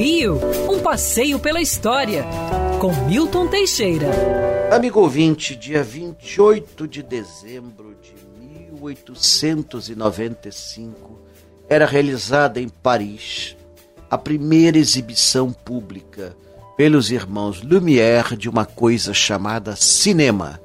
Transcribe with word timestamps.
Rio, 0.00 0.40
um 0.70 0.80
passeio 0.80 1.38
pela 1.38 1.60
história, 1.60 2.24
com 2.80 2.90
Milton 3.04 3.46
Teixeira. 3.48 4.08
Amigo 4.74 4.98
ouvinte, 4.98 5.54
dia 5.54 5.84
28 5.84 6.88
de 6.88 7.02
dezembro 7.02 7.94
de 8.00 8.14
1895, 8.80 11.20
era 11.68 11.84
realizada 11.84 12.58
em 12.58 12.70
Paris 12.70 13.54
a 14.10 14.16
primeira 14.16 14.78
exibição 14.78 15.52
pública 15.52 16.34
pelos 16.78 17.10
irmãos 17.10 17.62
Lumière 17.62 18.38
de 18.38 18.48
uma 18.48 18.64
coisa 18.64 19.12
chamada 19.12 19.76
cinema. 19.76 20.58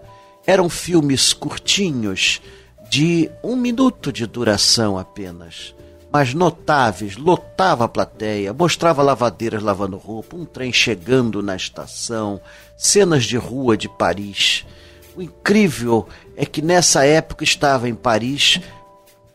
Eram 0.48 0.70
filmes 0.70 1.34
curtinhos, 1.34 2.42
de 2.90 3.30
um 3.44 3.58
minuto 3.58 4.14
de 4.14 4.26
duração 4.26 4.98
apenas 4.98 5.76
mas 6.16 6.34
notáveis, 6.34 7.18
lotava 7.18 7.84
a 7.84 7.90
plateia, 7.90 8.54
mostrava 8.54 9.04
lavadeiras 9.04 9.62
lavando 9.62 9.98
roupa, 9.98 10.38
um 10.38 10.46
trem 10.46 10.72
chegando 10.72 11.44
na 11.44 11.58
estação, 11.58 12.40
cenas 12.78 13.26
de 13.26 13.36
rua 13.36 13.76
de 13.76 13.90
Paris. 13.90 14.66
O 15.14 15.22
incrível 15.22 16.08
é 16.38 16.46
que 16.46 16.62
nessa 16.62 17.06
época 17.06 17.44
estava 17.44 17.90
em 17.90 17.94
Paris 17.94 18.62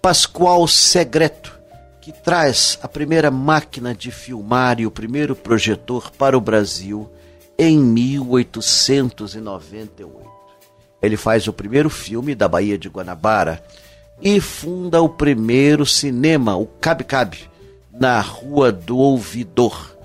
Pascoal 0.00 0.66
Segreto, 0.66 1.60
que 2.00 2.12
traz 2.12 2.78
a 2.82 2.88
primeira 2.88 3.30
máquina 3.30 3.94
de 3.94 4.10
filmar 4.10 4.80
e 4.80 4.86
o 4.86 4.90
primeiro 4.90 5.36
projetor 5.36 6.10
para 6.12 6.34
o 6.34 6.40
Brasil 6.40 7.10
em 7.58 7.78
1898. 7.78 10.30
Ele 11.02 11.18
faz 11.18 11.46
o 11.46 11.52
primeiro 11.52 11.90
filme 11.90 12.34
da 12.34 12.48
Baía 12.48 12.78
de 12.78 12.88
Guanabara 12.88 13.62
e 14.22 14.40
funda 14.40 15.00
o 15.00 15.08
primeiro 15.08 15.86
cinema, 15.86 16.56
o 16.56 16.66
Cabe 16.66 17.04
Cabe, 17.04 17.50
na 17.92 18.20
Rua 18.20 18.70
do 18.70 18.96
Ouvidor. 18.98 19.96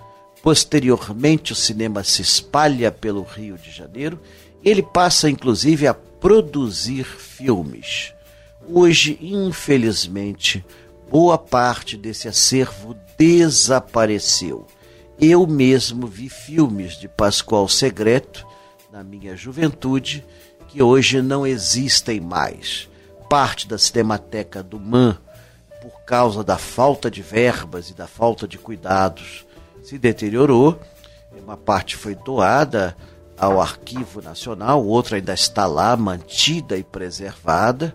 Posteriormente, 0.41 1.53
o 1.53 1.55
cinema 1.55 2.03
se 2.03 2.21
espalha 2.21 2.91
pelo 2.91 3.23
Rio 3.23 3.57
de 3.57 3.71
Janeiro 3.71 4.19
ele 4.65 4.81
passa 4.81 5.29
inclusive 5.29 5.85
a 5.85 5.93
produzir 5.93 7.03
filmes. 7.05 8.11
Hoje, 8.67 9.15
infelizmente, 9.21 10.65
boa 11.11 11.37
parte 11.37 11.95
desse 11.95 12.27
acervo 12.27 12.95
desapareceu. 13.15 14.65
Eu 15.21 15.45
mesmo 15.45 16.07
vi 16.07 16.29
filmes 16.29 16.99
de 16.99 17.07
Pascoal 17.07 17.69
Segreto 17.69 18.45
na 18.91 19.03
minha 19.03 19.37
juventude 19.37 20.25
que 20.67 20.81
hoje 20.81 21.21
não 21.21 21.45
existem 21.45 22.19
mais 22.19 22.89
parte 23.35 23.67
da 23.67 23.77
Cinemateca 23.77 24.63
do 24.63 24.79
MAN, 24.79 25.17
por 25.81 26.05
causa 26.05 26.41
da 26.41 26.57
falta 26.57 27.11
de 27.11 27.21
verbas 27.21 27.89
e 27.89 27.93
da 27.93 28.07
falta 28.07 28.47
de 28.47 28.57
cuidados, 28.57 29.45
se 29.83 29.97
deteriorou. 29.97 30.79
Uma 31.43 31.57
parte 31.57 31.97
foi 31.97 32.15
doada 32.15 32.95
ao 33.37 33.59
Arquivo 33.59 34.21
Nacional, 34.21 34.85
outra 34.85 35.17
ainda 35.17 35.33
está 35.33 35.65
lá, 35.65 35.97
mantida 35.97 36.77
e 36.77 36.83
preservada. 36.85 37.93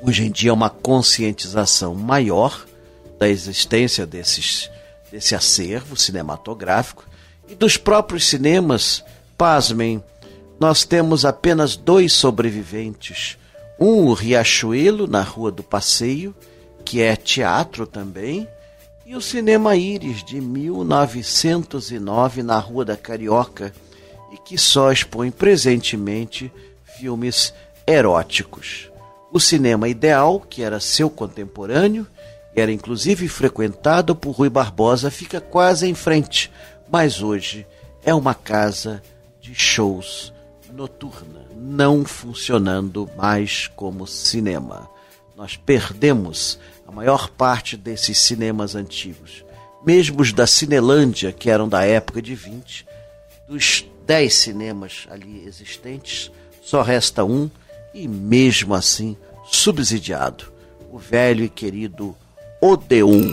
Hoje 0.00 0.24
em 0.24 0.30
dia, 0.30 0.54
uma 0.54 0.70
conscientização 0.70 1.94
maior 1.94 2.64
da 3.18 3.28
existência 3.28 4.06
desses, 4.06 4.70
desse 5.12 5.34
acervo 5.34 5.98
cinematográfico 5.98 7.04
e 7.46 7.54
dos 7.54 7.76
próprios 7.76 8.26
cinemas. 8.26 9.04
Pasmem, 9.36 10.02
nós 10.58 10.82
temos 10.82 11.26
apenas 11.26 11.76
dois 11.76 12.14
sobreviventes 12.14 13.36
um, 13.78 14.06
o 14.06 14.14
Riachuelo, 14.14 15.06
na 15.06 15.22
Rua 15.22 15.50
do 15.50 15.62
Passeio, 15.62 16.34
que 16.84 17.02
é 17.02 17.16
teatro 17.16 17.86
também, 17.86 18.48
e 19.04 19.14
o 19.14 19.20
Cinema 19.20 19.76
Íris, 19.76 20.24
de 20.24 20.40
1909, 20.40 22.42
na 22.42 22.58
Rua 22.58 22.84
da 22.84 22.96
Carioca, 22.96 23.72
e 24.32 24.38
que 24.38 24.58
só 24.58 24.90
expõe 24.90 25.30
presentemente 25.30 26.50
filmes 26.98 27.54
eróticos. 27.86 28.90
O 29.32 29.38
Cinema 29.38 29.88
Ideal, 29.88 30.40
que 30.40 30.62
era 30.62 30.80
seu 30.80 31.10
contemporâneo, 31.10 32.06
era 32.54 32.72
inclusive 32.72 33.28
frequentado 33.28 34.16
por 34.16 34.30
Rui 34.30 34.48
Barbosa, 34.48 35.10
fica 35.10 35.40
quase 35.40 35.86
em 35.86 35.94
frente, 35.94 36.50
mas 36.90 37.22
hoje 37.22 37.66
é 38.02 38.14
uma 38.14 38.34
casa 38.34 39.02
de 39.40 39.54
shows 39.54 40.32
noturna, 40.76 41.46
não 41.56 42.04
funcionando 42.04 43.08
mais 43.16 43.66
como 43.68 44.06
cinema. 44.06 44.88
Nós 45.34 45.56
perdemos 45.56 46.58
a 46.86 46.92
maior 46.92 47.30
parte 47.30 47.76
desses 47.76 48.18
cinemas 48.18 48.74
antigos. 48.74 49.44
Mesmo 49.84 50.20
os 50.20 50.32
da 50.32 50.46
Cinelândia, 50.46 51.32
que 51.32 51.50
eram 51.50 51.68
da 51.68 51.84
época 51.84 52.20
de 52.20 52.34
20, 52.34 52.86
dos 53.48 53.86
10 54.06 54.34
cinemas 54.34 55.06
ali 55.10 55.44
existentes, 55.46 56.30
só 56.62 56.82
resta 56.82 57.24
um 57.24 57.50
e 57.94 58.06
mesmo 58.06 58.74
assim 58.74 59.16
subsidiado. 59.46 60.52
O 60.92 60.98
velho 60.98 61.44
e 61.44 61.48
querido 61.48 62.14
Odeon. 62.60 63.32